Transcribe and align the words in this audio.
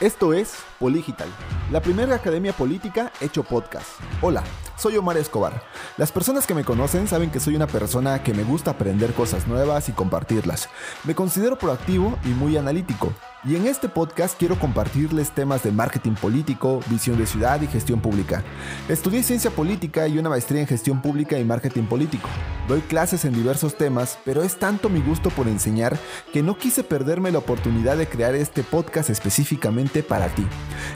Esto 0.00 0.34
es 0.34 0.58
Poligital, 0.78 1.26
la 1.72 1.80
primera 1.80 2.16
academia 2.16 2.52
política 2.52 3.10
hecho 3.22 3.42
podcast. 3.42 3.86
Hola, 4.20 4.44
soy 4.76 4.98
Omar 4.98 5.16
Escobar. 5.16 5.62
Las 5.96 6.12
personas 6.12 6.46
que 6.46 6.52
me 6.52 6.64
conocen 6.64 7.08
saben 7.08 7.30
que 7.30 7.40
soy 7.40 7.56
una 7.56 7.66
persona 7.66 8.22
que 8.22 8.34
me 8.34 8.44
gusta 8.44 8.72
aprender 8.72 9.14
cosas 9.14 9.46
nuevas 9.46 9.88
y 9.88 9.92
compartirlas. 9.92 10.68
Me 11.04 11.14
considero 11.14 11.56
proactivo 11.56 12.18
y 12.26 12.28
muy 12.28 12.58
analítico. 12.58 13.14
Y 13.46 13.54
en 13.54 13.68
este 13.68 13.88
podcast 13.88 14.36
quiero 14.36 14.58
compartirles 14.58 15.30
temas 15.30 15.62
de 15.62 15.70
marketing 15.70 16.14
político, 16.14 16.80
visión 16.90 17.16
de 17.16 17.26
ciudad 17.26 17.60
y 17.62 17.68
gestión 17.68 18.00
pública. 18.00 18.42
Estudié 18.88 19.22
ciencia 19.22 19.52
política 19.52 20.08
y 20.08 20.18
una 20.18 20.28
maestría 20.28 20.62
en 20.62 20.66
gestión 20.66 21.00
pública 21.00 21.38
y 21.38 21.44
marketing 21.44 21.84
político. 21.84 22.28
Doy 22.66 22.80
clases 22.80 23.24
en 23.24 23.34
diversos 23.34 23.76
temas, 23.76 24.18
pero 24.24 24.42
es 24.42 24.58
tanto 24.58 24.88
mi 24.88 25.00
gusto 25.00 25.30
por 25.30 25.46
enseñar 25.46 25.96
que 26.32 26.42
no 26.42 26.58
quise 26.58 26.82
perderme 26.82 27.30
la 27.30 27.38
oportunidad 27.38 27.96
de 27.96 28.08
crear 28.08 28.34
este 28.34 28.64
podcast 28.64 29.10
específicamente 29.10 30.02
para 30.02 30.26
ti. 30.26 30.44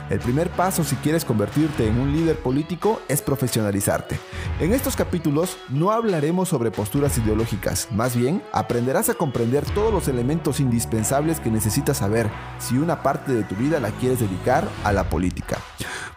El 0.09 0.19
primer 0.19 0.49
paso 0.49 0.83
si 0.83 0.97
quieres 0.97 1.23
convertirte 1.23 1.87
en 1.87 2.01
un 2.01 2.11
líder 2.11 2.35
político 2.35 3.01
es 3.07 3.21
profesionalizarte. 3.21 4.19
En 4.59 4.73
estos 4.73 4.97
capítulos 4.97 5.55
no 5.69 5.91
hablaremos 5.91 6.49
sobre 6.49 6.69
posturas 6.69 7.17
ideológicas, 7.17 7.87
más 7.91 8.13
bien 8.13 8.43
aprenderás 8.51 9.07
a 9.07 9.13
comprender 9.13 9.63
todos 9.73 9.93
los 9.93 10.09
elementos 10.09 10.59
indispensables 10.59 11.39
que 11.39 11.49
necesitas 11.49 11.99
saber 11.99 12.29
si 12.59 12.77
una 12.77 13.01
parte 13.03 13.31
de 13.33 13.43
tu 13.43 13.55
vida 13.55 13.79
la 13.79 13.91
quieres 13.91 14.19
dedicar 14.19 14.67
a 14.83 14.91
la 14.91 15.09
política. 15.09 15.57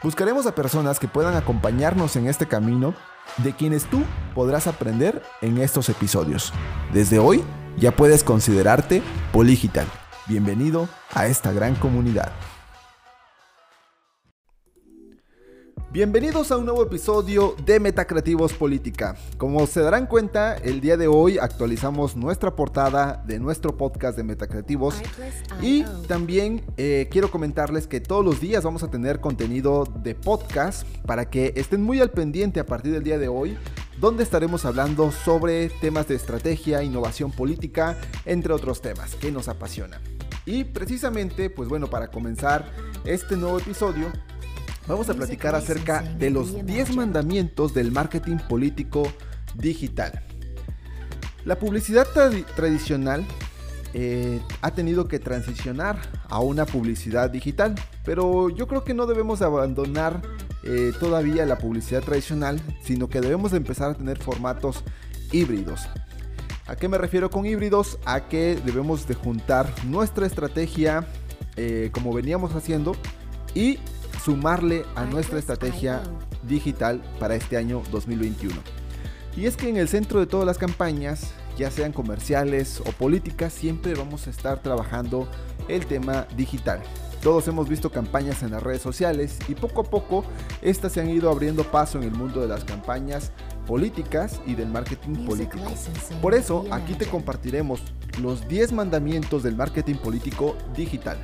Buscaremos 0.03 0.47
a 0.47 0.55
personas 0.55 0.99
que 0.99 1.09
puedan 1.09 1.35
acompañarnos 1.35 2.17
en 2.17 2.27
este 2.27 2.47
camino 2.47 2.95
de 3.39 3.55
quienes 3.55 3.85
tú 3.85 4.03
podrás 4.35 4.67
aprender 4.67 5.23
en 5.41 5.59
estos 5.59 5.89
episodios. 5.89 6.53
Desde 6.93 7.19
hoy 7.19 7.43
ya 7.77 7.97
puedes 7.97 8.23
considerarte 8.23 9.03
Poligital. 9.33 9.87
Bienvenido 10.27 10.89
a 11.15 11.27
esta 11.27 11.53
gran 11.53 11.75
comunidad. 11.75 12.33
Bienvenidos 15.95 16.51
a 16.51 16.57
un 16.57 16.65
nuevo 16.65 16.83
episodio 16.83 17.55
de 17.65 17.79
Metacreativos 17.79 18.53
Política. 18.53 19.15
Como 19.39 19.65
se 19.69 19.79
darán 19.79 20.09
cuenta, 20.09 20.57
el 20.57 20.81
día 20.81 20.97
de 20.97 21.07
hoy 21.07 21.39
actualizamos 21.39 22.17
nuestra 22.17 22.57
portada 22.57 23.23
de 23.29 23.39
nuestro 23.39 23.77
podcast 23.77 24.17
de 24.17 24.25
Metacreativos 24.25 24.97
y 25.63 25.85
también 26.09 26.65
eh, 26.77 27.07
quiero 27.13 27.31
comentarles 27.31 27.87
que 27.87 28.01
todos 28.01 28.25
los 28.25 28.41
días 28.41 28.65
vamos 28.65 28.83
a 28.83 28.91
tener 28.91 29.21
contenido 29.21 29.85
de 30.03 30.17
podcast 30.17 30.85
para 31.07 31.31
que 31.31 31.53
estén 31.55 31.81
muy 31.81 32.01
al 32.01 32.11
pendiente 32.11 32.59
a 32.59 32.67
partir 32.67 32.91
del 32.91 33.05
día 33.05 33.19
de 33.19 33.29
hoy 33.29 33.57
donde 34.01 34.25
estaremos 34.25 34.65
hablando 34.65 35.13
sobre 35.13 35.69
temas 35.69 36.09
de 36.09 36.17
estrategia, 36.17 36.83
innovación 36.83 37.31
política, 37.31 37.97
entre 38.25 38.53
otros 38.53 38.83
temas 38.83 39.15
que 39.15 39.31
nos 39.31 39.47
apasionan. 39.47 40.03
Y 40.45 40.65
precisamente, 40.65 41.51
pues 41.51 41.69
bueno, 41.69 41.87
para 41.87 42.09
comenzar 42.09 42.71
este 43.05 43.37
nuevo 43.37 43.61
episodio, 43.61 44.11
vamos 44.87 45.09
a 45.09 45.15
platicar 45.15 45.55
acerca 45.55 46.03
de 46.03 46.31
los 46.31 46.65
10 46.67 46.97
mandamientos 46.97 47.75
del 47.75 47.93
marketing 47.93 48.39
político 48.49 49.11
digital. 49.55 50.23
La 51.45 51.59
publicidad 51.59 52.07
tradicional 52.57 53.25
eh, 53.93 54.41
ha 54.61 54.71
tenido 54.73 55.07
que 55.07 55.19
transicionar 55.19 55.99
a 56.29 56.41
una 56.41 56.67
publicidad 56.67 57.31
digital, 57.31 57.75
pero 58.05 58.51
yo 58.51 58.67
creo 58.67 58.85
que 58.85 58.95
no 58.95 59.07
debemos 59.07 59.43
abandonar 59.43 60.23
eh, 60.65 60.93
todavía 60.99 61.45
la 61.47 61.59
publicidad 61.59 62.03
tradicional, 62.03 62.61
sino 62.83 63.09
que 63.09 63.21
debemos 63.21 63.53
empezar 63.53 63.91
a 63.91 63.95
tener 63.95 64.19
formatos 64.19 64.83
híbridos. 65.33 65.83
¿A 66.67 66.77
qué 66.77 66.89
me 66.89 66.97
refiero 66.97 67.31
con 67.31 67.45
híbridos? 67.45 67.99
A 68.07 68.29
que 68.29 68.59
debemos 68.65 69.07
de 69.07 69.15
juntar 69.15 69.71
nuestra 69.85 70.27
estrategia 70.27 71.07
eh, 71.57 71.91
como 71.93 72.13
veníamos 72.13 72.55
haciendo 72.55 72.97
y 73.55 73.79
sumarle 74.25 74.87
a 74.95 75.05
nuestra 75.05 75.39
estrategia 75.39 76.03
digital 76.43 77.03
para 77.19 77.35
este 77.35 77.57
año 77.57 77.83
2021. 77.91 78.55
Y 79.37 79.47
es 79.47 79.57
que 79.57 79.69
en 79.69 79.77
el 79.77 79.89
centro 79.89 80.21
de 80.21 80.27
todas 80.27 80.47
las 80.47 80.59
campañas, 80.59 81.33
ya 81.59 81.71
sean 81.71 81.93
comerciales 81.93 82.81
o 82.81 82.93
políticas, 82.93 83.53
siempre 83.53 83.95
vamos 83.95 84.27
a 84.27 84.31
estar 84.31 84.63
trabajando 84.63 85.29
el 85.69 85.87
tema 85.87 86.27
digital. 86.37 86.81
Todos 87.23 87.49
hemos 87.49 87.69
visto 87.69 87.91
campañas 87.91 88.43
en 88.43 88.51
las 88.51 88.63
redes 88.63 88.83
sociales 88.83 89.39
y 89.49 89.55
poco 89.55 89.81
a 89.81 89.85
poco 89.85 90.25
estas 90.63 90.93
se 90.93 91.01
han 91.01 91.09
ido 91.09 91.31
abriendo 91.31 91.65
paso 91.65 91.99
en 91.99 92.05
el 92.05 92.13
mundo 92.13 92.41
de 92.41 92.49
las 92.49 92.65
campañas 92.65 93.33
políticas 93.67 94.41
y 94.47 94.55
del 94.55 94.69
marketing 94.69 95.25
político. 95.27 95.65
Por 96.21 96.35
eso 96.35 96.67
aquí 96.71 96.95
te 96.95 97.07
compartiremos 97.07 97.81
los 98.21 98.47
10 98.47 98.73
mandamientos 98.73 99.43
del 99.43 99.57
marketing 99.57 99.97
político 99.97 100.57
digital. 100.77 101.19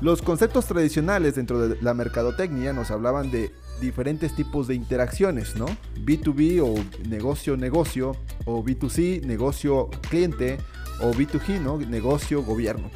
Los 0.00 0.20
conceptos 0.20 0.66
tradicionales 0.66 1.36
dentro 1.36 1.66
de 1.66 1.80
la 1.80 1.94
mercadotecnia 1.94 2.74
nos 2.74 2.90
hablaban 2.90 3.30
de 3.30 3.54
diferentes 3.80 4.34
tipos 4.34 4.66
de 4.66 4.74
interacciones, 4.74 5.56
¿no? 5.56 5.66
B2B 6.04 6.60
o 6.62 7.08
negocio-negocio, 7.08 8.14
o 8.44 8.62
B2C, 8.62 9.24
negocio-cliente, 9.24 10.58
o 11.00 11.12
B2G, 11.12 11.60
¿no? 11.60 11.78
Negocio-gobierno. 11.78 12.90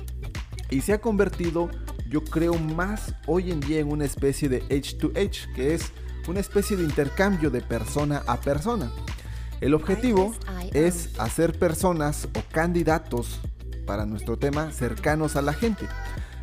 Y 0.69 0.83
se 0.83 0.93
ha 0.93 1.01
convertido, 1.01 1.71
yo 2.09 2.23
creo, 2.23 2.55
más 2.55 3.15
hoy 3.27 3.51
en 3.51 3.61
día 3.61 3.81
en 3.81 3.91
una 3.91 4.05
especie 4.05 4.51
de 4.51 4.63
edge-to-edge, 4.69 5.53
que 5.55 5.75
es 5.75 5.93
una 6.29 6.41
especie 6.41 6.77
de 6.77 6.85
intercambio 6.85 7.51
de 7.51 7.63
persona 7.63 8.23
a 8.27 8.41
persona. 8.41 8.93
El 9.63 9.73
objetivo 9.75 10.35
es 10.73 11.19
hacer 11.19 11.59
personas 11.59 12.29
o 12.35 12.43
candidatos 12.53 13.41
para 13.87 14.07
nuestro 14.07 14.39
tema 14.39 14.71
cercanos 14.71 15.37
a 15.37 15.43
la 15.43 15.53
gente. 15.53 15.87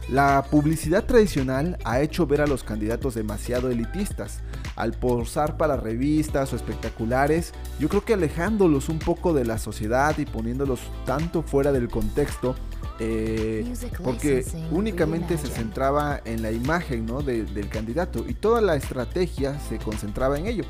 La 0.09 0.41
publicidad 0.50 1.03
tradicional 1.03 1.78
ha 1.84 2.00
hecho 2.00 2.25
ver 2.25 2.40
a 2.40 2.47
los 2.47 2.63
candidatos 2.63 3.16
demasiado 3.16 3.69
elitistas. 3.69 4.40
Al 4.78 4.94
posar 4.94 5.57
para 5.57 5.75
revistas 5.75 6.53
o 6.53 6.56
espectaculares, 6.56 7.51
yo 7.78 7.90
creo 7.90 8.06
que 8.06 8.13
alejándolos 8.13 8.88
un 8.88 9.00
poco 9.00 9.34
de 9.34 9.44
la 9.44 9.57
sociedad 9.57 10.18
y 10.18 10.25
poniéndolos 10.25 10.79
tanto 11.06 11.41
fuera 11.41 11.73
del 11.73 11.90
contexto, 11.90 12.56
eh, 13.00 13.73
porque 14.01 14.45
únicamente 14.72 15.38
se 15.38 15.47
centraba 15.47 16.22
en 16.24 16.41
la 16.41 16.51
imagen 16.51 17.06
del 17.25 17.69
candidato 17.69 18.24
y 18.28 18.34
toda 18.34 18.62
la 18.62 18.78
estrategia 18.78 19.59
se 19.59 19.78
concentraba 19.78 20.39
en 20.39 20.47
ello, 20.47 20.63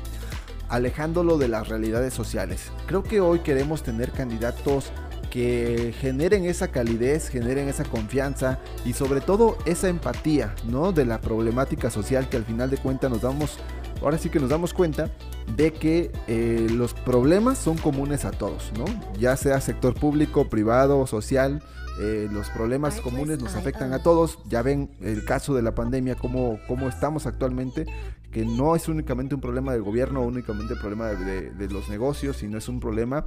alejándolo 0.68 1.38
de 1.38 1.46
las 1.46 1.68
realidades 1.68 2.12
sociales. 2.12 2.72
Creo 2.86 3.04
que 3.04 3.20
hoy 3.20 3.38
queremos 3.40 3.84
tener 3.84 4.10
candidatos 4.10 4.90
que 5.30 5.94
generen 6.00 6.44
esa 6.44 6.68
calidez, 6.68 7.28
generen 7.28 7.68
esa 7.68 7.84
confianza 7.84 8.58
y 8.84 8.92
sobre 8.92 9.20
todo 9.20 9.58
esa 9.66 9.88
empatía, 9.88 10.54
¿no? 10.68 10.92
De 10.92 11.04
la 11.04 11.20
problemática 11.20 11.90
social 11.90 12.28
que 12.28 12.36
al 12.36 12.44
final 12.44 12.70
de 12.70 12.78
cuentas 12.78 13.10
nos 13.10 13.22
damos, 13.22 13.58
ahora 14.02 14.18
sí 14.18 14.30
que 14.30 14.40
nos 14.40 14.50
damos 14.50 14.72
cuenta 14.72 15.10
de 15.56 15.72
que 15.72 16.10
eh, 16.26 16.66
los 16.70 16.94
problemas 16.94 17.58
son 17.58 17.76
comunes 17.76 18.24
a 18.24 18.30
todos, 18.30 18.72
¿no? 18.76 18.84
Ya 19.18 19.36
sea 19.36 19.60
sector 19.60 19.94
público, 19.94 20.48
privado, 20.48 21.06
social, 21.06 21.62
eh, 22.00 22.28
los 22.30 22.48
problemas 22.50 23.00
comunes 23.00 23.42
nos 23.42 23.56
afectan 23.56 23.92
a 23.92 24.02
todos. 24.02 24.38
Ya 24.48 24.62
ven 24.62 24.90
el 25.00 25.24
caso 25.24 25.54
de 25.54 25.62
la 25.62 25.74
pandemia, 25.74 26.14
cómo, 26.14 26.60
cómo 26.68 26.88
estamos 26.88 27.26
actualmente, 27.26 27.86
que 28.30 28.44
no 28.44 28.76
es 28.76 28.88
únicamente 28.88 29.34
un 29.34 29.40
problema 29.40 29.72
del 29.72 29.82
gobierno, 29.82 30.22
únicamente 30.22 30.74
un 30.74 30.80
problema 30.80 31.08
de 31.08 31.68
los 31.70 31.88
negocios, 31.88 32.36
sino 32.36 32.58
es 32.58 32.68
un 32.68 32.78
problema 32.78 33.24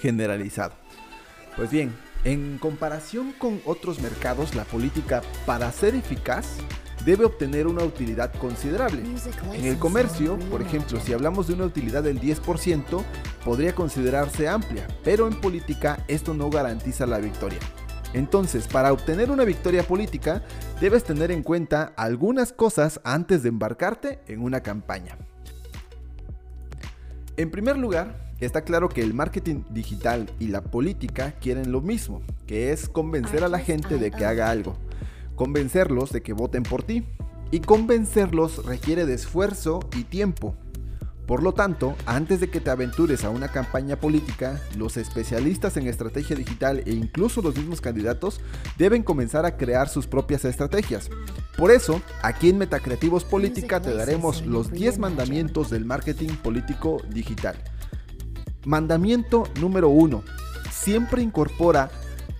generalizado. 0.00 0.72
Pues 1.60 1.70
bien, 1.70 1.94
en 2.24 2.56
comparación 2.56 3.32
con 3.32 3.60
otros 3.66 4.00
mercados, 4.00 4.54
la 4.54 4.64
política, 4.64 5.20
para 5.44 5.70
ser 5.72 5.94
eficaz, 5.94 6.56
debe 7.04 7.26
obtener 7.26 7.66
una 7.66 7.84
utilidad 7.84 8.32
considerable. 8.32 9.02
En 9.52 9.66
el 9.66 9.78
comercio, 9.78 10.38
por 10.50 10.62
ejemplo, 10.62 10.98
si 11.00 11.12
hablamos 11.12 11.48
de 11.48 11.52
una 11.52 11.66
utilidad 11.66 12.02
del 12.02 12.18
10%, 12.18 13.04
podría 13.44 13.74
considerarse 13.74 14.48
amplia, 14.48 14.88
pero 15.04 15.28
en 15.28 15.38
política 15.38 16.02
esto 16.08 16.32
no 16.32 16.48
garantiza 16.48 17.04
la 17.04 17.18
victoria. 17.18 17.58
Entonces, 18.14 18.66
para 18.66 18.90
obtener 18.90 19.30
una 19.30 19.44
victoria 19.44 19.82
política, 19.82 20.42
debes 20.80 21.04
tener 21.04 21.30
en 21.30 21.42
cuenta 21.42 21.92
algunas 21.98 22.54
cosas 22.54 23.02
antes 23.04 23.42
de 23.42 23.50
embarcarte 23.50 24.20
en 24.28 24.40
una 24.40 24.62
campaña. 24.62 25.18
En 27.36 27.50
primer 27.50 27.76
lugar, 27.76 28.29
Está 28.40 28.62
claro 28.62 28.88
que 28.88 29.02
el 29.02 29.12
marketing 29.12 29.64
digital 29.68 30.30
y 30.38 30.48
la 30.48 30.62
política 30.62 31.32
quieren 31.40 31.72
lo 31.72 31.82
mismo, 31.82 32.22
que 32.46 32.72
es 32.72 32.88
convencer 32.88 33.44
a 33.44 33.48
la 33.48 33.58
gente 33.58 33.98
de 33.98 34.10
que 34.10 34.24
haga 34.24 34.50
algo, 34.50 34.78
convencerlos 35.36 36.10
de 36.10 36.22
que 36.22 36.32
voten 36.32 36.62
por 36.62 36.82
ti. 36.82 37.04
Y 37.52 37.60
convencerlos 37.60 38.64
requiere 38.64 39.06
de 39.06 39.14
esfuerzo 39.14 39.80
y 39.96 40.04
tiempo. 40.04 40.54
Por 41.26 41.42
lo 41.42 41.52
tanto, 41.52 41.96
antes 42.06 42.40
de 42.40 42.48
que 42.48 42.60
te 42.60 42.70
aventures 42.70 43.24
a 43.24 43.30
una 43.30 43.48
campaña 43.48 43.96
política, 43.96 44.60
los 44.76 44.96
especialistas 44.96 45.76
en 45.76 45.86
estrategia 45.86 46.34
digital 46.34 46.82
e 46.86 46.92
incluso 46.92 47.42
los 47.42 47.56
mismos 47.56 47.80
candidatos 47.80 48.40
deben 48.78 49.02
comenzar 49.02 49.44
a 49.46 49.56
crear 49.56 49.88
sus 49.88 50.06
propias 50.06 50.44
estrategias. 50.44 51.10
Por 51.56 51.72
eso, 51.72 52.00
aquí 52.22 52.48
en 52.48 52.58
Metacreativos 52.58 53.24
Política 53.24 53.80
te 53.82 53.94
daremos 53.94 54.46
los 54.46 54.70
10 54.72 54.98
mandamientos 54.98 55.70
del 55.70 55.84
marketing 55.84 56.30
político 56.42 57.02
digital. 57.10 57.56
Mandamiento 58.64 59.44
número 59.58 59.88
1. 59.88 60.22
Siempre 60.70 61.22
incorpora 61.22 61.90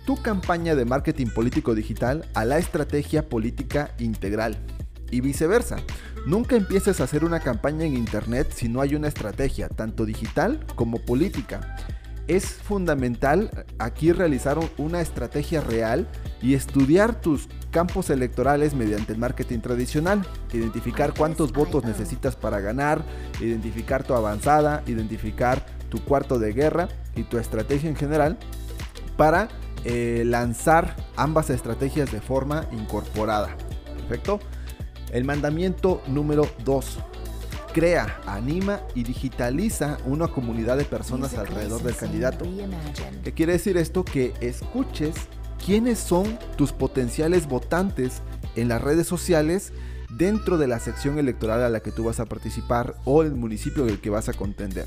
tu 0.05 0.20
campaña 0.20 0.75
de 0.75 0.84
marketing 0.84 1.28
político 1.28 1.75
digital 1.75 2.26
a 2.34 2.44
la 2.44 2.58
estrategia 2.58 3.28
política 3.28 3.94
integral 3.99 4.58
y 5.11 5.22
viceversa. 5.22 5.76
Nunca 6.26 6.56
empieces 6.56 7.00
a 7.00 7.05
hacer 7.05 7.25
una 7.25 7.40
campaña 7.40 7.87
en 7.87 7.96
Internet 7.96 8.52
si 8.55 8.69
no 8.69 8.82
hay 8.82 8.94
una 8.94 9.08
estrategia, 9.08 9.70
tanto 9.70 10.05
digital 10.05 10.67
como 10.75 10.99
política. 10.99 11.76
Es 12.28 12.44
fundamental 12.44 13.64
aquí 13.78 14.12
realizar 14.12 14.58
una 14.76 15.00
estrategia 15.00 15.62
real 15.62 16.06
y 16.43 16.55
estudiar 16.55 17.20
tus 17.20 17.49
campos 17.70 18.11
electorales 18.11 18.75
mediante 18.75 19.14
el 19.14 19.19
marketing 19.19 19.61
tradicional, 19.61 20.25
identificar 20.52 21.14
cuántos 21.16 21.52
votos 21.52 21.84
necesitas 21.84 22.37
para 22.37 22.61
ganar, 22.61 23.02
identificar 23.40 24.05
tu 24.05 24.14
avanzada, 24.14 24.82
identificar 24.87 25.64
tu 25.90 26.02
cuarto 26.02 26.38
de 26.38 26.52
guerra 26.52 26.88
y 27.14 27.25
tu 27.25 27.38
estrategia 27.38 27.90
en 27.90 27.96
general 27.96 28.38
para 29.16 29.48
eh, 29.84 30.22
lanzar 30.26 30.96
ambas 31.16 31.50
estrategias 31.50 32.10
de 32.12 32.20
forma 32.20 32.66
incorporada. 32.72 33.56
Perfecto. 33.96 34.40
El 35.12 35.25
mandamiento 35.25 36.02
número 36.06 36.46
2. 36.64 36.98
Crea, 37.72 38.20
anima 38.26 38.81
y 38.94 39.04
digitaliza 39.04 39.98
una 40.04 40.28
comunidad 40.28 40.76
de 40.76 40.84
personas 40.84 41.34
alrededor 41.34 41.82
del 41.82 41.96
candidato. 41.96 42.44
¿Qué 43.22 43.32
quiere 43.32 43.52
decir 43.52 43.76
esto? 43.76 44.04
Que 44.04 44.34
escuches 44.40 45.14
quiénes 45.64 45.98
son 45.98 46.38
tus 46.56 46.72
potenciales 46.72 47.46
votantes 47.46 48.22
en 48.56 48.69
las 48.69 48.82
redes 48.82 49.06
sociales 49.06 49.72
dentro 50.10 50.58
de 50.58 50.66
la 50.66 50.81
sección 50.81 51.19
electoral 51.19 51.62
a 51.62 51.69
la 51.69 51.81
que 51.81 51.92
tú 51.92 52.04
vas 52.04 52.20
a 52.20 52.26
participar 52.26 52.96
o 53.04 53.22
el 53.22 53.32
municipio 53.34 53.84
del 53.84 54.00
que 54.00 54.10
vas 54.10 54.28
a 54.28 54.32
contender. 54.32 54.87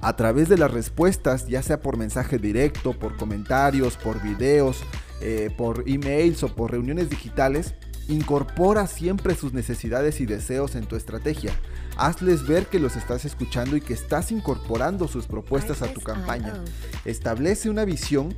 A 0.00 0.16
través 0.16 0.48
de 0.48 0.56
las 0.56 0.70
respuestas, 0.70 1.46
ya 1.46 1.62
sea 1.62 1.80
por 1.80 1.96
mensaje 1.96 2.38
directo, 2.38 2.98
por 2.98 3.16
comentarios, 3.16 3.96
por 3.96 4.22
videos, 4.22 4.82
eh, 5.20 5.50
por 5.56 5.84
emails 5.86 6.42
o 6.42 6.54
por 6.54 6.70
reuniones 6.70 7.10
digitales, 7.10 7.74
Incorpora 8.10 8.88
siempre 8.88 9.36
sus 9.36 9.52
necesidades 9.52 10.20
y 10.20 10.26
deseos 10.26 10.74
en 10.74 10.84
tu 10.86 10.96
estrategia. 10.96 11.52
Hazles 11.96 12.44
ver 12.44 12.66
que 12.66 12.80
los 12.80 12.96
estás 12.96 13.24
escuchando 13.24 13.76
y 13.76 13.80
que 13.80 13.94
estás 13.94 14.32
incorporando 14.32 15.06
sus 15.06 15.28
propuestas 15.28 15.80
a 15.82 15.92
tu 15.92 16.00
campaña. 16.00 16.54
Establece 17.04 17.70
una 17.70 17.84
visión 17.84 18.34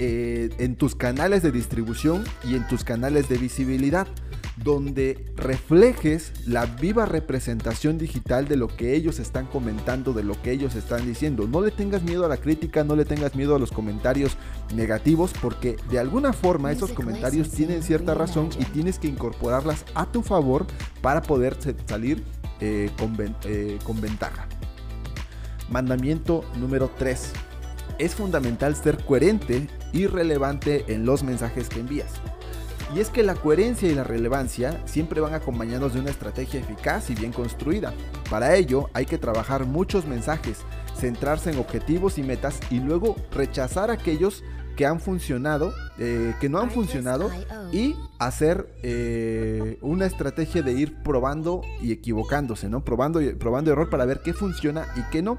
eh, 0.00 0.50
en 0.58 0.74
tus 0.74 0.96
canales 0.96 1.44
de 1.44 1.52
distribución 1.52 2.24
y 2.42 2.56
en 2.56 2.66
tus 2.66 2.82
canales 2.82 3.28
de 3.28 3.38
visibilidad 3.38 4.08
donde 4.56 5.24
reflejes 5.36 6.32
la 6.46 6.66
viva 6.66 7.04
representación 7.04 7.98
digital 7.98 8.48
de 8.48 8.56
lo 8.56 8.68
que 8.68 8.94
ellos 8.94 9.18
están 9.18 9.46
comentando, 9.46 10.12
de 10.12 10.24
lo 10.24 10.40
que 10.40 10.50
ellos 10.50 10.74
están 10.74 11.06
diciendo. 11.06 11.46
No 11.46 11.60
le 11.60 11.70
tengas 11.70 12.02
miedo 12.02 12.24
a 12.24 12.28
la 12.28 12.38
crítica, 12.38 12.82
no 12.82 12.96
le 12.96 13.04
tengas 13.04 13.34
miedo 13.34 13.54
a 13.54 13.58
los 13.58 13.70
comentarios 13.70 14.36
negativos, 14.74 15.32
porque 15.40 15.76
de 15.90 15.98
alguna 15.98 16.32
forma 16.32 16.72
esos 16.72 16.92
comentarios 16.92 17.50
tienen 17.50 17.82
cierta 17.82 18.14
razón 18.14 18.48
y 18.58 18.64
tienes 18.64 18.98
que 18.98 19.08
incorporarlas 19.08 19.84
a 19.94 20.06
tu 20.06 20.22
favor 20.22 20.66
para 21.02 21.22
poder 21.22 21.56
salir 21.86 22.24
eh, 22.60 22.90
con, 22.98 23.16
eh, 23.44 23.78
con 23.84 24.00
ventaja. 24.00 24.46
Mandamiento 25.70 26.44
número 26.58 26.90
3. 26.98 27.32
Es 27.98 28.14
fundamental 28.14 28.74
ser 28.76 29.04
coherente 29.04 29.68
y 29.92 30.06
relevante 30.06 30.84
en 30.88 31.04
los 31.04 31.22
mensajes 31.22 31.68
que 31.68 31.80
envías. 31.80 32.12
Y 32.94 33.00
es 33.00 33.10
que 33.10 33.22
la 33.22 33.34
coherencia 33.34 33.88
y 33.88 33.94
la 33.94 34.04
relevancia 34.04 34.80
siempre 34.86 35.20
van 35.20 35.34
acompañados 35.34 35.94
de 35.94 36.00
una 36.00 36.10
estrategia 36.10 36.60
eficaz 36.60 37.10
y 37.10 37.14
bien 37.14 37.32
construida. 37.32 37.92
Para 38.30 38.54
ello 38.54 38.90
hay 38.92 39.06
que 39.06 39.18
trabajar 39.18 39.66
muchos 39.66 40.06
mensajes, 40.06 40.58
centrarse 40.96 41.50
en 41.50 41.58
objetivos 41.58 42.18
y 42.18 42.22
metas 42.22 42.60
y 42.70 42.78
luego 42.78 43.16
rechazar 43.32 43.90
aquellos 43.90 44.44
que 44.76 44.86
han 44.86 45.00
funcionado, 45.00 45.72
eh, 45.98 46.34
que 46.38 46.48
no 46.48 46.58
han 46.58 46.70
funcionado 46.70 47.30
y 47.72 47.96
hacer 48.18 48.68
eh, 48.82 49.78
una 49.80 50.06
estrategia 50.06 50.62
de 50.62 50.72
ir 50.72 51.02
probando 51.02 51.62
y 51.80 51.92
equivocándose, 51.92 52.68
¿no? 52.68 52.84
Probando, 52.84 53.20
probando 53.38 53.72
error 53.72 53.88
para 53.88 54.04
ver 54.04 54.20
qué 54.22 54.34
funciona 54.34 54.86
y 54.96 55.02
qué 55.10 55.22
no. 55.22 55.38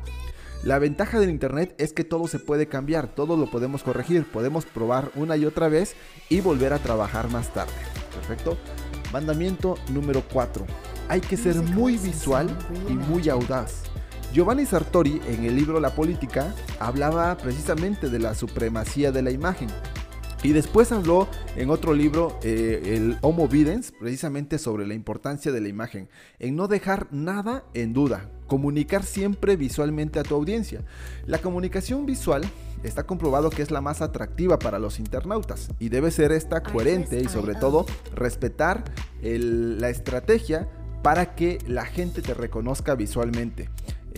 La 0.64 0.80
ventaja 0.80 1.20
del 1.20 1.30
Internet 1.30 1.76
es 1.78 1.94
que 1.94 2.04
todo 2.04 2.28
se 2.28 2.40
puede 2.40 2.68
cambiar, 2.68 3.08
todo 3.08 3.38
lo 3.38 3.50
podemos 3.50 3.84
corregir, 3.84 4.26
podemos 4.26 4.66
probar 4.66 5.12
una 5.16 5.38
y 5.38 5.46
otra 5.46 5.70
vez 5.70 5.96
y 6.30 6.42
volver 6.42 6.74
a 6.74 6.80
trabajar 6.80 7.30
más 7.30 7.54
tarde. 7.54 7.72
Perfecto. 8.14 8.58
Mandamiento 9.14 9.76
número 9.90 10.24
4. 10.34 10.66
Hay 11.08 11.22
que 11.22 11.38
ser 11.38 11.56
muy 11.56 11.98
visual 11.98 12.50
y 12.90 12.94
muy 12.94 13.30
audaz. 13.30 13.84
Giovanni 14.34 14.66
Sartori 14.66 15.22
en 15.28 15.46
el 15.46 15.56
libro 15.56 15.80
La 15.80 15.96
Política 15.96 16.54
hablaba 16.80 17.38
precisamente 17.38 18.10
de 18.10 18.20
la 18.20 18.36
supremacía 18.36 19.12
de 19.12 19.22
la 19.22 19.32
imagen. 19.32 19.70
Y 20.48 20.54
después 20.54 20.94
habló 20.94 21.28
en 21.58 21.70
otro 21.70 21.94
libro, 21.94 22.40
eh, 22.42 22.94
el 22.96 23.18
Homo 23.20 23.50
Videns, 23.50 23.92
precisamente 23.92 24.60
sobre 24.60 24.88
la 24.88 24.94
importancia 24.94 25.52
de 25.52 25.60
la 25.60 25.68
imagen, 25.68 26.08
en 26.40 26.56
no 26.56 26.70
dejar 26.70 27.08
nada 27.12 27.66
en 27.74 27.92
duda, 27.92 28.30
comunicar 28.48 29.04
siempre 29.04 29.58
visualmente 29.58 30.20
a 30.20 30.24
tu 30.24 30.36
audiencia. 30.36 30.86
La 31.26 31.40
comunicación 31.40 32.06
visual 32.06 32.46
está 32.84 33.04
comprobado 33.04 33.50
que 33.50 33.62
es 33.62 33.72
la 33.72 33.82
más 33.82 34.02
atractiva 34.02 34.58
para 34.58 34.80
los 34.80 35.00
internautas 35.00 35.68
y 35.80 35.90
debe 35.90 36.12
ser 36.12 36.32
esta 36.32 36.64
coherente 36.64 37.20
y 37.20 37.28
sobre 37.28 37.56
todo 37.56 37.86
respetar 38.16 38.86
la 39.22 39.90
estrategia 39.90 40.70
para 41.04 41.36
que 41.36 41.58
la 41.68 41.84
gente 41.86 42.22
te 42.22 42.34
reconozca 42.34 42.96
visualmente. 42.96 43.70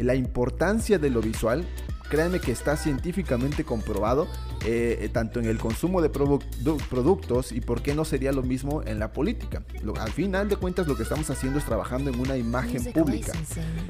La 0.04 0.16
importancia 0.16 1.00
de 1.00 1.10
lo 1.10 1.22
visual 1.22 1.66
créanme 2.10 2.40
que 2.40 2.52
está 2.52 2.76
científicamente 2.76 3.64
comprobado, 3.64 4.28
eh, 4.66 4.98
eh, 5.02 5.10
tanto 5.10 5.40
en 5.40 5.46
el 5.46 5.58
consumo 5.58 6.02
de 6.02 6.10
productos 6.10 7.52
y 7.52 7.62
por 7.62 7.82
qué 7.82 7.94
no 7.94 8.04
sería 8.04 8.32
lo 8.32 8.42
mismo 8.44 8.82
en 8.84 9.00
la 9.00 9.14
política. 9.14 9.64
al 10.00 10.12
final 10.12 10.50
de 10.50 10.58
cuentas 10.58 10.88
lo 10.88 10.98
que 10.98 11.04
estamos 11.04 11.30
haciendo 11.30 11.60
es 11.60 11.66
trabajando 11.66 12.10
en 12.10 12.20
una 12.20 12.36
imagen 12.36 12.84
pública. 12.92 13.32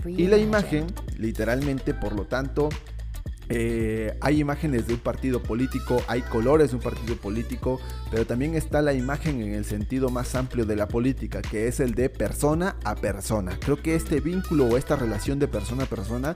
Y 0.06 0.28
la 0.28 0.38
imagen, 0.38 0.88
literalmente, 1.18 1.94
por 1.94 2.14
lo 2.14 2.26
tanto, 2.26 2.70
eh, 3.50 4.16
hay 4.22 4.40
imágenes 4.40 4.86
de 4.86 4.94
un 4.94 5.00
partido 5.00 5.42
político, 5.42 6.04
hay 6.08 6.22
colores 6.22 6.70
de 6.70 6.78
un 6.78 6.84
partido 6.84 7.16
político, 7.16 7.80
pero 8.12 8.26
también 8.28 8.54
está 8.54 8.84
la 8.84 8.94
imagen 8.94 9.42
en 9.42 9.54
el 9.54 9.66
sentido 9.66 10.10
más 10.10 10.36
amplio 10.36 10.66
de 10.66 10.76
la 10.76 10.88
política, 10.88 11.42
que 11.42 11.68
es 11.68 11.80
el 11.80 11.96
de 11.96 12.10
persona 12.10 12.76
a 12.84 12.96
persona. 12.96 13.58
Creo 13.60 13.82
que 13.82 13.96
este 13.96 14.20
vínculo 14.20 14.66
o 14.66 14.78
esta 14.78 14.96
relación 14.96 15.40
de 15.40 15.48
persona 15.48 15.84
a 15.84 15.88
persona 15.88 16.36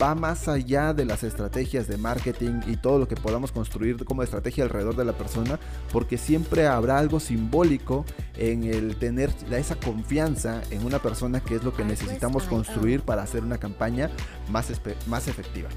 va 0.00 0.14
más 0.14 0.48
allá 0.48 0.92
de 0.92 1.06
las 1.06 1.22
estrategias 1.22 1.88
de 1.88 1.96
marketing 1.96 2.60
y 2.66 2.76
todo 2.76 2.98
lo 2.98 3.08
que 3.08 3.16
podamos 3.16 3.52
construir 3.52 4.04
como 4.04 4.22
estrategia 4.22 4.64
alrededor 4.64 4.96
de 4.96 5.06
la 5.06 5.16
persona, 5.16 5.58
porque 5.90 6.18
siempre 6.18 6.66
habrá 6.66 6.98
algo 6.98 7.20
simbólico 7.20 8.04
en 8.36 8.64
el 8.64 8.96
tener 8.96 9.30
esa 9.50 9.76
confianza 9.76 10.60
en 10.70 10.84
una 10.84 10.98
persona 10.98 11.40
que 11.40 11.54
es 11.54 11.64
lo 11.64 11.72
que 11.72 11.84
necesitamos 11.84 12.44
construir 12.44 13.00
para 13.00 13.22
hacer 13.22 13.42
una 13.42 13.58
campaña 13.58 14.10
más, 14.50 14.70
más 15.06 15.26
efectiva. 15.26 15.70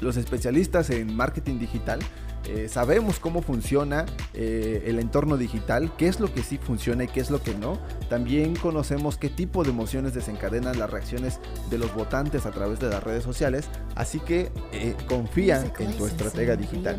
Los 0.00 0.16
especialistas 0.16 0.90
en 0.90 1.14
marketing 1.16 1.58
digital 1.58 2.00
eh, 2.48 2.68
sabemos 2.68 3.18
cómo 3.18 3.42
funciona 3.42 4.06
eh, 4.32 4.84
el 4.86 5.00
entorno 5.00 5.36
digital, 5.36 5.90
qué 5.96 6.06
es 6.06 6.20
lo 6.20 6.32
que 6.32 6.44
sí 6.44 6.58
funciona 6.58 7.04
y 7.04 7.08
qué 7.08 7.20
es 7.20 7.30
lo 7.30 7.42
que 7.42 7.54
no. 7.54 7.78
También 8.08 8.54
conocemos 8.54 9.18
qué 9.18 9.28
tipo 9.28 9.64
de 9.64 9.70
emociones 9.70 10.14
desencadenan 10.14 10.78
las 10.78 10.88
reacciones 10.90 11.40
de 11.70 11.78
los 11.78 11.92
votantes 11.94 12.46
a 12.46 12.52
través 12.52 12.78
de 12.78 12.88
las 12.88 13.02
redes 13.02 13.24
sociales, 13.24 13.68
así 13.96 14.20
que 14.20 14.52
eh, 14.72 14.94
confía 15.08 15.64
en 15.78 15.96
tu 15.96 16.06
estratega 16.06 16.54
digital. 16.54 16.98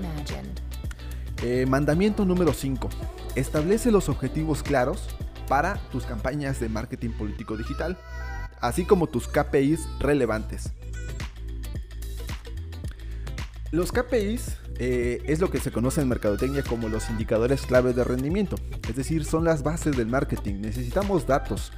mandamiento 1.68 2.26
número 2.26 2.52
5. 2.52 2.90
Establece 3.36 3.92
los 3.92 4.10
objetivos 4.10 4.64
claros 4.64 5.08
para 5.48 5.76
tus 5.92 6.06
campañas 6.06 6.60
de 6.60 6.68
marketing 6.68 7.12
político 7.12 7.56
digital, 7.56 7.98
así 8.60 8.84
como 8.84 9.08
tus 9.08 9.30
KPIs 9.30 9.88
relevantes. 10.00 10.74
Los 13.72 13.92
KPIs 13.92 14.58
eh, 14.80 15.22
es 15.26 15.42
lo 15.42 15.52
que 15.52 15.60
se 15.60 15.72
conoce 15.72 16.02
en 16.02 16.08
mercadotecnia 16.08 16.64
como 16.64 16.88
los 16.88 17.10
indicadores 17.10 17.66
clave 17.66 17.94
de 17.94 18.04
rendimiento, 18.04 18.56
es 18.88 18.96
decir, 18.96 19.26
son 19.26 19.44
las 19.44 19.62
bases 19.62 19.98
del 19.98 20.08
marketing. 20.08 20.62
Necesitamos 20.62 21.28
datos, 21.28 21.74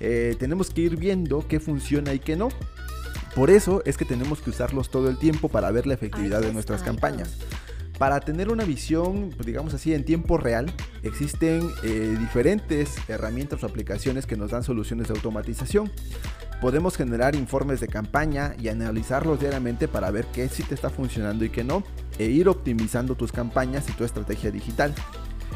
eh, 0.00 0.36
tenemos 0.38 0.70
que 0.70 0.82
ir 0.82 0.96
viendo 0.96 1.46
qué 1.46 1.60
funciona 1.60 2.14
y 2.14 2.18
qué 2.18 2.36
no. 2.36 2.48
Por 3.34 3.50
eso 3.50 3.82
es 3.84 3.96
que 3.96 4.04
tenemos 4.04 4.40
que 4.40 4.50
usarlos 4.50 4.90
todo 4.90 5.10
el 5.10 5.18
tiempo 5.18 5.48
para 5.48 5.70
ver 5.70 5.86
la 5.86 5.94
efectividad 5.94 6.40
de 6.40 6.52
nuestras 6.52 6.82
campañas. 6.82 7.36
Para 7.98 8.20
tener 8.20 8.50
una 8.50 8.64
visión, 8.64 9.30
digamos 9.44 9.74
así, 9.74 9.92
en 9.92 10.04
tiempo 10.04 10.38
real, 10.38 10.72
existen 11.02 11.68
eh, 11.82 12.16
diferentes 12.18 12.96
herramientas 13.08 13.62
o 13.62 13.66
aplicaciones 13.66 14.26
que 14.26 14.36
nos 14.36 14.50
dan 14.50 14.64
soluciones 14.64 15.08
de 15.08 15.14
automatización. 15.14 15.90
Podemos 16.64 16.96
generar 16.96 17.36
informes 17.36 17.78
de 17.80 17.88
campaña 17.88 18.54
y 18.58 18.68
analizarlos 18.68 19.38
diariamente 19.38 19.86
para 19.86 20.10
ver 20.10 20.24
qué 20.32 20.48
sí 20.48 20.62
te 20.62 20.74
está 20.74 20.88
funcionando 20.88 21.44
y 21.44 21.50
qué 21.50 21.62
no, 21.62 21.84
e 22.18 22.24
ir 22.24 22.48
optimizando 22.48 23.16
tus 23.16 23.32
campañas 23.32 23.86
y 23.90 23.92
tu 23.92 24.02
estrategia 24.02 24.50
digital. 24.50 24.94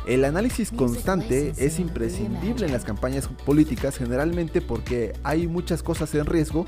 El 0.09 0.25
análisis 0.25 0.71
constante 0.71 1.53
es 1.59 1.79
imprescindible 1.79 2.65
en 2.65 2.73
las 2.73 2.83
campañas 2.83 3.29
políticas 3.45 3.99
generalmente 3.99 4.63
porque 4.63 5.13
hay 5.23 5.47
muchas 5.47 5.83
cosas 5.83 6.15
en 6.15 6.25
riesgo 6.25 6.65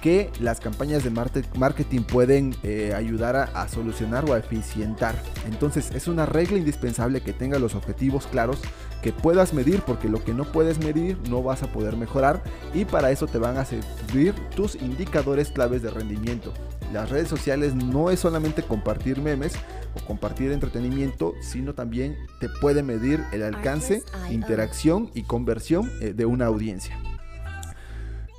que 0.00 0.30
las 0.38 0.60
campañas 0.60 1.02
de 1.02 1.10
marketing 1.10 2.02
pueden 2.02 2.54
eh, 2.62 2.92
ayudar 2.94 3.34
a, 3.34 3.66
solucionar 3.66 4.30
o 4.30 4.32
a 4.32 4.38
eficientar. 4.38 5.16
Entonces 5.48 5.90
es 5.92 6.06
una 6.06 6.24
regla 6.24 6.56
indispensable 6.56 7.20
que 7.20 7.32
tengas 7.32 7.60
los 7.60 7.74
objetivos 7.74 8.28
claros, 8.28 8.58
que 9.02 9.12
puedas 9.12 9.54
medir 9.54 9.80
porque 9.80 10.08
lo 10.08 10.22
que 10.22 10.32
no 10.32 10.44
puedes 10.44 10.78
medir 10.78 11.18
no 11.28 11.42
vas 11.42 11.64
a 11.64 11.72
poder 11.72 11.96
mejorar 11.96 12.44
y 12.74 12.84
para 12.84 13.10
eso 13.10 13.26
te 13.26 13.38
van 13.38 13.56
a 13.56 13.64
servir 13.64 14.34
tus 14.54 14.76
indicadores 14.76 15.50
claves 15.50 15.82
de 15.82 15.90
rendimiento. 15.90 16.52
Las 16.92 17.10
redes 17.10 17.26
sociales 17.26 17.74
no 17.74 18.10
es 18.10 18.20
solamente 18.20 18.62
compartir 18.62 19.20
memes 19.20 19.54
o 19.94 20.04
compartir 20.04 20.52
entretenimiento, 20.52 21.34
sino 21.40 21.74
también 21.74 22.16
te 22.40 22.48
puede 22.48 22.82
medir 22.82 23.24
el 23.32 23.42
alcance, 23.42 24.02
interacción 24.30 25.10
y 25.14 25.22
conversión 25.22 25.90
eh, 26.00 26.12
de 26.12 26.26
una 26.26 26.46
audiencia. 26.46 26.98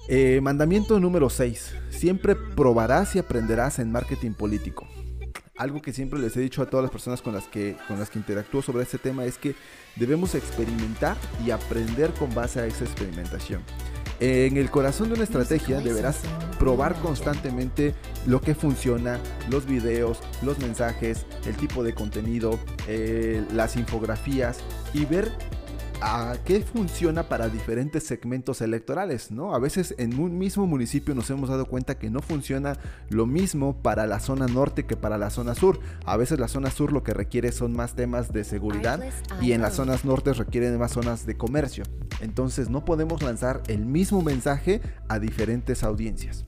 Eh, 0.07 0.39
mandamiento 0.41 0.99
número 0.99 1.29
6. 1.29 1.75
Siempre 1.89 2.35
probarás 2.35 3.15
y 3.15 3.19
aprenderás 3.19 3.79
en 3.79 3.91
marketing 3.91 4.33
político. 4.33 4.87
Algo 5.57 5.81
que 5.81 5.93
siempre 5.93 6.19
les 6.19 6.35
he 6.35 6.41
dicho 6.41 6.61
a 6.61 6.69
todas 6.69 6.83
las 6.83 6.91
personas 6.91 7.21
con 7.21 7.33
las 7.33 7.47
que, 7.47 7.77
con 7.87 7.97
las 7.97 8.09
que 8.09 8.19
interactúo 8.19 8.61
sobre 8.61 8.83
este 8.83 8.97
tema 8.97 9.25
es 9.25 9.37
que 9.37 9.55
debemos 9.95 10.35
experimentar 10.35 11.15
y 11.45 11.51
aprender 11.51 12.11
con 12.11 12.33
base 12.35 12.59
a 12.59 12.65
esa 12.67 12.83
experimentación. 12.83 13.61
En 14.19 14.55
el 14.57 14.71
corazón 14.71 15.09
de 15.09 15.15
una 15.15 15.23
estrategia 15.23 15.81
deberás 15.81 16.19
probar 16.57 16.95
constantemente 17.01 17.93
lo 18.25 18.39
que 18.39 18.55
funciona, 18.55 19.19
los 19.49 19.65
videos, 19.65 20.19
los 20.41 20.57
mensajes, 20.59 21.25
el 21.45 21.55
tipo 21.57 21.83
de 21.83 21.93
contenido, 21.93 22.57
eh, 22.87 23.43
las 23.53 23.75
infografías 23.75 24.59
y 24.93 25.05
ver 25.05 25.31
a 26.01 26.35
qué 26.45 26.61
funciona 26.61 27.23
para 27.23 27.49
diferentes 27.49 28.03
segmentos 28.03 28.61
electorales, 28.61 29.31
¿no? 29.31 29.53
A 29.53 29.59
veces 29.59 29.95
en 29.97 30.19
un 30.19 30.37
mismo 30.37 30.65
municipio 30.65 31.15
nos 31.15 31.29
hemos 31.29 31.49
dado 31.49 31.65
cuenta 31.65 31.97
que 31.97 32.09
no 32.09 32.21
funciona 32.21 32.77
lo 33.09 33.25
mismo 33.25 33.81
para 33.81 34.07
la 34.07 34.19
zona 34.19 34.47
norte 34.47 34.85
que 34.85 34.95
para 34.95 35.17
la 35.17 35.29
zona 35.29 35.55
sur. 35.55 35.79
A 36.05 36.17
veces 36.17 36.39
la 36.39 36.47
zona 36.47 36.71
sur 36.71 36.91
lo 36.91 37.03
que 37.03 37.13
requiere 37.13 37.51
son 37.51 37.73
más 37.73 37.95
temas 37.95 38.31
de 38.31 38.43
seguridad 38.43 39.01
y 39.41 39.51
en 39.51 39.61
las 39.61 39.75
zonas 39.75 40.05
nortes 40.05 40.37
requieren 40.37 40.77
más 40.79 40.91
zonas 40.91 41.25
de 41.25 41.37
comercio. 41.37 41.83
Entonces 42.21 42.69
no 42.69 42.85
podemos 42.85 43.21
lanzar 43.21 43.61
el 43.67 43.85
mismo 43.85 44.21
mensaje 44.21 44.81
a 45.07 45.19
diferentes 45.19 45.83
audiencias. 45.83 46.45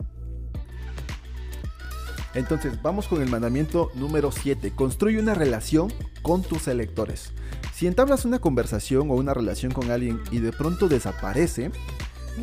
Entonces, 2.34 2.82
vamos 2.82 3.08
con 3.08 3.22
el 3.22 3.30
mandamiento 3.30 3.92
número 3.96 4.32
7. 4.32 4.72
Construye 4.72 5.20
una 5.20 5.34
relación 5.34 5.92
con 6.22 6.44
tus 6.44 6.68
electores. 6.68 7.32
Si 7.74 7.88
entablas 7.88 8.26
una 8.26 8.40
conversación 8.40 9.10
o 9.10 9.16
una 9.16 9.34
relación 9.34 9.72
con 9.72 9.92
alguien 9.92 10.22
y 10.32 10.40
de 10.40 10.52
pronto 10.52 10.88
desaparece, 10.88 11.72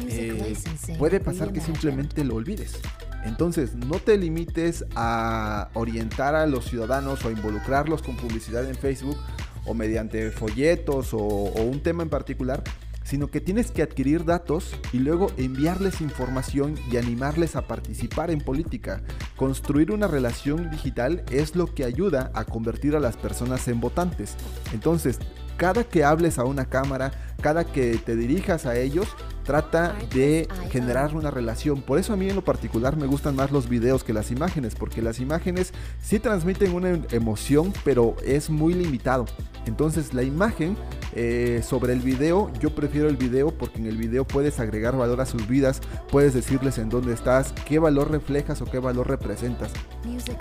eh, 0.08 0.54
puede 0.98 1.20
pasar 1.20 1.52
que 1.52 1.60
simplemente 1.60 2.24
lo 2.24 2.34
olvides. 2.34 2.78
Entonces, 3.24 3.74
no 3.74 3.98
te 4.00 4.18
limites 4.18 4.84
a 4.94 5.70
orientar 5.74 6.34
a 6.34 6.46
los 6.46 6.66
ciudadanos 6.66 7.24
o 7.24 7.28
a 7.28 7.32
involucrarlos 7.32 8.02
con 8.02 8.16
publicidad 8.16 8.68
en 8.68 8.74
Facebook 8.74 9.16
o 9.64 9.72
mediante 9.72 10.30
folletos 10.30 11.14
o 11.14 11.18
un 11.18 11.80
tema 11.80 12.02
en 12.02 12.10
particular, 12.10 12.62
sino 13.04 13.28
que 13.28 13.40
tienes 13.40 13.70
que 13.70 13.82
adquirir 13.82 14.24
datos 14.24 14.74
y 14.92 14.98
luego 14.98 15.28
enviarles 15.36 16.00
información 16.00 16.74
y 16.90 16.96
animarles 16.96 17.54
a 17.54 17.66
participar 17.66 18.30
en 18.30 18.40
política. 18.40 19.02
Construir 19.36 19.92
una 19.92 20.08
relación 20.08 20.70
digital 20.70 21.22
es 21.30 21.54
lo 21.54 21.72
que 21.72 21.84
ayuda 21.84 22.30
a 22.34 22.44
convertir 22.44 22.96
a 22.96 23.00
las 23.00 23.16
personas 23.16 23.68
en 23.68 23.80
votantes. 23.80 24.36
Entonces, 24.72 25.18
cada 25.56 25.84
que 25.84 26.04
hables 26.04 26.38
a 26.38 26.44
una 26.44 26.64
cámara, 26.64 27.12
cada 27.40 27.64
que 27.64 27.96
te 27.98 28.16
dirijas 28.16 28.66
a 28.66 28.76
ellos, 28.76 29.06
trata 29.44 29.94
de 30.12 30.48
generar 30.70 31.14
una 31.14 31.30
relación. 31.30 31.82
Por 31.82 31.98
eso 31.98 32.12
a 32.12 32.16
mí 32.16 32.28
en 32.28 32.36
lo 32.36 32.44
particular 32.44 32.96
me 32.96 33.06
gustan 33.06 33.36
más 33.36 33.52
los 33.52 33.68
videos 33.68 34.02
que 34.02 34.12
las 34.12 34.30
imágenes, 34.30 34.74
porque 34.74 35.02
las 35.02 35.20
imágenes 35.20 35.72
sí 36.02 36.18
transmiten 36.18 36.74
una 36.74 37.00
emoción, 37.10 37.72
pero 37.84 38.16
es 38.24 38.50
muy 38.50 38.74
limitado. 38.74 39.26
Entonces 39.66 40.14
la 40.14 40.22
imagen 40.22 40.76
eh, 41.16 41.62
sobre 41.64 41.92
el 41.92 42.00
video, 42.00 42.52
yo 42.60 42.74
prefiero 42.74 43.08
el 43.08 43.16
video 43.16 43.50
porque 43.50 43.78
en 43.78 43.86
el 43.86 43.96
video 43.96 44.26
puedes 44.26 44.58
agregar 44.58 44.96
valor 44.96 45.20
a 45.20 45.26
sus 45.26 45.46
vidas, 45.46 45.80
puedes 46.10 46.34
decirles 46.34 46.78
en 46.78 46.88
dónde 46.88 47.14
estás, 47.14 47.52
qué 47.66 47.78
valor 47.78 48.10
reflejas 48.10 48.60
o 48.62 48.64
qué 48.64 48.78
valor 48.78 49.08
representas. 49.08 49.70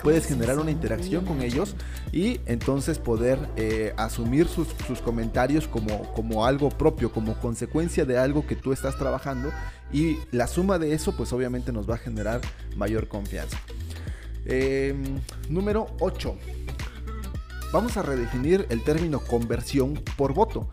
Puedes 0.01 0.25
generar 0.25 0.57
una 0.57 0.71
interacción 0.71 1.25
con 1.25 1.41
ellos 1.41 1.75
y 2.11 2.39
entonces 2.45 2.97
poder 2.97 3.37
eh, 3.55 3.93
asumir 3.97 4.47
sus, 4.47 4.67
comentarios 5.03 5.67
como, 5.67 6.11
como 6.13 6.45
algo 6.45 6.69
propio, 6.69 7.11
como 7.11 7.39
consecuencia 7.39 8.05
de 8.05 8.17
algo 8.17 8.45
que 8.45 8.55
tú 8.55 8.73
estás 8.73 8.97
trabajando 8.97 9.51
y 9.91 10.17
la 10.31 10.47
suma 10.47 10.79
de 10.79 10.93
eso 10.93 11.15
pues 11.15 11.31
obviamente 11.33 11.71
nos 11.71 11.89
va 11.89 11.95
a 11.95 11.99
generar 11.99 12.41
mayor 12.75 13.07
confianza. 13.07 13.57
Em, 14.45 15.19
número 15.49 15.87
8 15.99 16.35
vamos 17.73 17.97
a 17.97 18.03
redefinir 18.03 18.67
el 18.69 18.83
término 18.83 19.19
conversión 19.19 19.99
por 20.15 20.33
voto. 20.33 20.69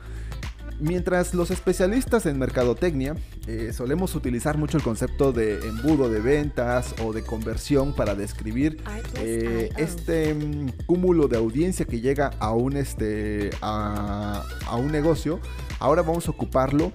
Mientras 0.79 1.35
los 1.35 1.51
especialistas 1.51 2.25
en 2.27 2.39
mercadotecnia 2.39 3.17
eh, 3.47 3.73
solemos 3.75 4.15
utilizar 4.15 4.57
mucho 4.57 4.77
el 4.77 4.83
concepto 4.83 5.33
de 5.33 5.59
embudo 5.67 6.09
de 6.09 6.21
ventas 6.21 6.95
o 7.03 7.13
de 7.13 7.23
conversión 7.23 7.95
para 7.95 8.15
describir 8.15 8.83
eh, 9.17 9.71
este 9.77 10.33
mm, 10.35 10.85
cúmulo 10.87 11.27
de 11.29 11.37
audiencia 11.37 11.85
que 11.85 12.01
llega 12.01 12.31
a 12.39 12.53
un, 12.53 12.77
este, 12.77 13.51
a, 13.61 14.43
a 14.67 14.77
un 14.77 14.93
negocio, 14.93 15.41
ahora 15.81 16.03
vamos 16.03 16.29
a 16.29 16.31
ocuparlo 16.31 16.93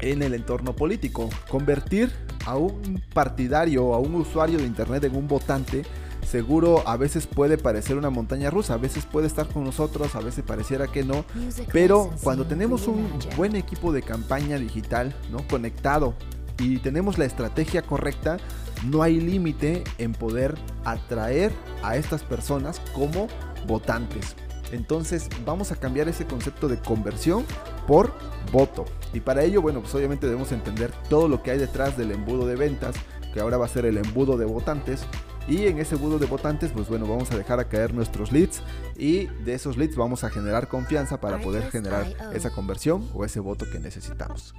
en 0.00 0.22
el 0.22 0.34
entorno 0.34 0.74
político. 0.74 1.28
Convertir 1.48 2.12
a 2.46 2.56
un 2.56 3.00
partidario 3.12 3.84
o 3.84 3.94
a 3.94 3.98
un 3.98 4.14
usuario 4.14 4.58
de 4.58 4.64
Internet 4.64 5.04
en 5.04 5.16
un 5.16 5.28
votante 5.28 5.84
seguro 6.24 6.86
a 6.86 6.96
veces 6.96 7.26
puede 7.26 7.58
parecer 7.58 7.96
una 7.96 8.10
montaña 8.10 8.50
rusa, 8.50 8.74
a 8.74 8.78
veces 8.78 9.06
puede 9.06 9.26
estar 9.26 9.46
con 9.48 9.64
nosotros, 9.64 10.14
a 10.14 10.20
veces 10.20 10.44
pareciera 10.46 10.86
que 10.88 11.04
no, 11.04 11.24
pero 11.72 12.10
cuando 12.22 12.46
tenemos 12.46 12.86
un 12.86 13.08
buen 13.36 13.56
equipo 13.56 13.92
de 13.92 14.02
campaña 14.02 14.58
digital, 14.58 15.14
¿no? 15.30 15.46
Conectado 15.48 16.14
y 16.58 16.78
tenemos 16.78 17.18
la 17.18 17.24
estrategia 17.24 17.82
correcta, 17.82 18.38
no 18.84 19.02
hay 19.02 19.20
límite 19.20 19.84
en 19.98 20.12
poder 20.12 20.54
atraer 20.84 21.52
a 21.82 21.96
estas 21.96 22.22
personas 22.22 22.80
como 22.94 23.28
votantes. 23.66 24.36
Entonces 24.72 25.28
vamos 25.44 25.72
a 25.72 25.76
cambiar 25.76 26.08
ese 26.08 26.26
concepto 26.26 26.68
de 26.68 26.78
conversión 26.78 27.44
por 27.86 28.12
voto. 28.52 28.84
Y 29.12 29.20
para 29.20 29.42
ello, 29.44 29.62
bueno, 29.62 29.80
pues 29.80 29.94
obviamente 29.94 30.26
debemos 30.26 30.52
entender 30.52 30.92
todo 31.08 31.28
lo 31.28 31.42
que 31.42 31.50
hay 31.50 31.58
detrás 31.58 31.96
del 31.96 32.12
embudo 32.12 32.46
de 32.46 32.56
ventas, 32.56 32.96
que 33.32 33.40
ahora 33.40 33.56
va 33.56 33.66
a 33.66 33.68
ser 33.68 33.84
el 33.84 33.98
embudo 33.98 34.36
de 34.36 34.44
votantes, 34.44 35.04
y 35.46 35.66
en 35.66 35.78
ese 35.78 35.96
budo 35.96 36.18
de 36.18 36.26
votantes, 36.26 36.72
pues 36.72 36.88
bueno, 36.88 37.06
vamos 37.06 37.30
a 37.30 37.36
dejar 37.36 37.60
a 37.60 37.68
caer 37.68 37.92
nuestros 37.92 38.32
leads 38.32 38.62
y 38.96 39.26
de 39.44 39.54
esos 39.54 39.76
leads 39.76 39.96
vamos 39.96 40.24
a 40.24 40.30
generar 40.30 40.68
confianza 40.68 41.20
para 41.20 41.38
poder 41.38 41.70
generar 41.70 42.06
esa 42.32 42.50
conversión 42.50 43.08
o 43.12 43.24
ese 43.24 43.40
voto 43.40 43.66
que 43.70 43.78
necesitamos. 43.78 44.54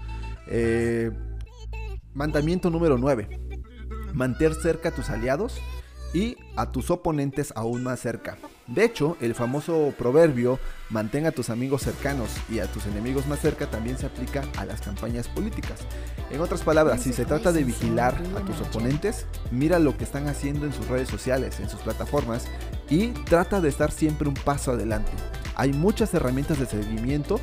Eh, 0.48 1.12
mandamiento 2.14 2.70
número 2.70 2.98
9. 2.98 3.28
Mantener 4.14 4.54
cerca 4.54 4.90
a 4.90 4.92
tus 4.92 5.10
aliados 5.10 5.60
y 6.14 6.38
a 6.56 6.72
tus 6.72 6.92
oponentes 6.92 7.52
aún 7.56 7.84
más 7.84 8.00
cerca. 8.00 8.38
De 8.68 8.84
hecho, 8.84 9.16
el 9.22 9.36
famoso 9.36 9.94
proverbio 9.98 10.60
mantén 10.90 11.28
a 11.28 11.32
tus 11.32 11.50
amigos 11.50 11.84
cercanos 11.84 12.30
y 12.50 12.60
a 12.60 12.68
tus 12.68 12.88
enemigos 12.88 13.28
más 13.28 13.40
cerca 13.40 13.70
también 13.70 13.98
se 13.98 14.08
aplica 14.08 14.44
a 14.58 14.66
las 14.66 14.82
campañas 14.82 15.28
políticas. 15.28 15.82
En 16.32 16.42
otras 16.42 16.62
palabras, 16.62 17.04
si 17.04 17.14
se 17.14 17.26
trata 17.26 17.52
de 17.52 17.64
vigilar 17.64 18.16
a 18.36 18.40
tus 18.42 18.60
oponentes, 18.62 19.28
mira 19.52 19.78
lo 19.78 19.96
que 19.98 20.04
están 20.04 20.28
haciendo 20.28 20.66
en 20.66 20.74
sus 20.74 20.88
redes 20.88 21.10
sociales, 21.10 21.60
en 21.60 21.70
sus 21.70 21.82
plataformas 21.82 22.46
y 22.90 23.10
trata 23.10 23.62
de 23.62 23.70
estar 23.70 23.92
siempre 23.92 24.28
un 24.28 24.34
paso 24.34 24.72
adelante. 24.72 25.12
Hay 25.56 25.72
muchas 25.72 26.14
herramientas 26.14 26.60
de 26.60 26.66
seguimiento 26.66 27.40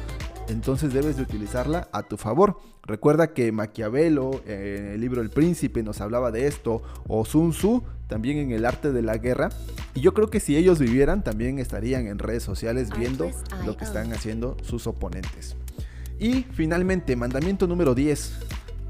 entonces 0.48 0.92
debes 0.92 1.16
de 1.16 1.22
utilizarla 1.22 1.88
a 1.92 2.02
tu 2.02 2.16
favor. 2.16 2.58
Recuerda 2.82 3.32
que 3.32 3.52
Maquiavelo, 3.52 4.42
en 4.46 4.88
el 4.88 5.00
libro 5.00 5.22
El 5.22 5.30
Príncipe, 5.30 5.82
nos 5.82 6.00
hablaba 6.00 6.30
de 6.30 6.46
esto, 6.46 6.82
o 7.06 7.24
Sun 7.24 7.52
Tzu, 7.52 7.82
también 8.08 8.38
en 8.38 8.52
el 8.52 8.64
arte 8.64 8.92
de 8.92 9.02
la 9.02 9.18
guerra. 9.18 9.50
Y 9.94 10.00
yo 10.00 10.14
creo 10.14 10.30
que 10.30 10.40
si 10.40 10.56
ellos 10.56 10.78
vivieran, 10.78 11.22
también 11.22 11.58
estarían 11.58 12.06
en 12.06 12.18
redes 12.18 12.42
sociales 12.42 12.88
viendo 12.96 13.30
lo 13.66 13.76
que 13.76 13.84
están 13.84 14.12
haciendo 14.12 14.56
sus 14.62 14.86
oponentes. 14.86 15.56
Y 16.18 16.44
finalmente, 16.52 17.16
mandamiento 17.16 17.66
número 17.66 17.94
10 17.94 18.32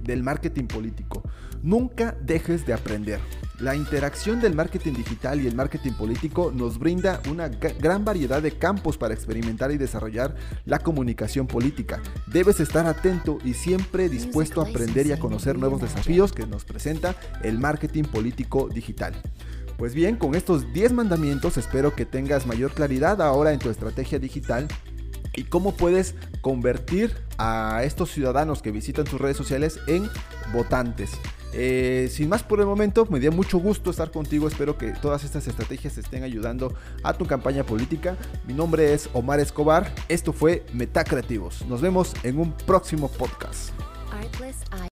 del 0.02 0.22
marketing 0.22 0.66
político. 0.66 1.22
Nunca 1.62 2.16
dejes 2.20 2.66
de 2.66 2.72
aprender. 2.72 3.20
La 3.60 3.76
interacción 3.76 4.40
del 4.40 4.56
marketing 4.56 4.94
digital 4.94 5.40
y 5.40 5.46
el 5.46 5.54
marketing 5.54 5.92
político 5.92 6.52
nos 6.52 6.78
brinda 6.78 7.20
una 7.30 7.48
gran 7.48 8.04
variedad 8.04 8.42
de 8.42 8.58
campos 8.58 8.98
para 8.98 9.14
experimentar 9.14 9.70
y 9.70 9.78
desarrollar 9.78 10.34
la 10.64 10.80
comunicación 10.80 11.46
política. 11.46 12.00
Debes 12.26 12.58
estar 12.58 12.86
atento 12.86 13.38
y 13.44 13.54
siempre 13.54 14.08
dispuesto 14.08 14.60
a 14.60 14.68
aprender 14.68 15.06
y 15.06 15.12
a 15.12 15.20
conocer 15.20 15.56
nuevos 15.56 15.80
desafíos 15.80 16.32
que 16.32 16.46
nos 16.46 16.64
presenta 16.64 17.14
el 17.42 17.60
marketing 17.60 18.04
político 18.04 18.68
digital. 18.68 19.14
Pues 19.76 19.94
bien, 19.94 20.16
con 20.16 20.34
estos 20.34 20.72
10 20.72 20.92
mandamientos 20.92 21.56
espero 21.56 21.94
que 21.94 22.06
tengas 22.06 22.46
mayor 22.46 22.72
claridad 22.72 23.20
ahora 23.20 23.52
en 23.52 23.58
tu 23.58 23.70
estrategia 23.70 24.18
digital 24.18 24.68
y 25.34 25.44
cómo 25.44 25.72
puedes 25.72 26.14
convertir 26.40 27.16
a 27.38 27.82
estos 27.84 28.10
ciudadanos 28.10 28.62
que 28.62 28.70
visitan 28.70 29.04
tus 29.04 29.20
redes 29.20 29.36
sociales 29.36 29.80
en 29.86 30.08
votantes. 30.52 31.10
Eh, 31.54 32.08
sin 32.10 32.28
más 32.28 32.42
por 32.42 32.60
el 32.60 32.66
momento, 32.66 33.06
me 33.06 33.20
dio 33.20 33.30
mucho 33.30 33.58
gusto 33.58 33.90
estar 33.90 34.10
contigo. 34.10 34.48
Espero 34.48 34.78
que 34.78 34.92
todas 34.92 35.24
estas 35.24 35.46
estrategias 35.46 35.98
estén 35.98 36.22
ayudando 36.22 36.74
a 37.02 37.12
tu 37.14 37.26
campaña 37.26 37.64
política. 37.64 38.16
Mi 38.46 38.54
nombre 38.54 38.94
es 38.94 39.10
Omar 39.12 39.40
Escobar. 39.40 39.92
Esto 40.08 40.32
fue 40.32 40.64
Metacreativos. 40.72 41.66
Nos 41.66 41.80
vemos 41.82 42.14
en 42.22 42.38
un 42.38 42.52
próximo 42.52 43.08
podcast. 43.08 43.70